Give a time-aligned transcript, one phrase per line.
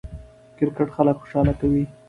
[0.57, 1.83] کرکټ خلک خوشحاله کوي.